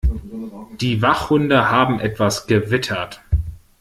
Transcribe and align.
Die 0.79 1.03
Wachhunde 1.03 1.69
haben 1.69 1.99
etwas 1.99 2.47
gewittert. 2.47 3.21